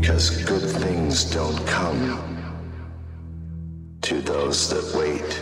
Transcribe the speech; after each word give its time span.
because 0.00 0.42
good 0.44 0.62
things 0.62 1.24
don't 1.24 1.66
come 1.66 2.36
to 4.00 4.20
those 4.20 4.68
that 4.70 4.96
wait. 4.96 5.40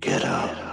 Get 0.00 0.24
up. 0.24 0.63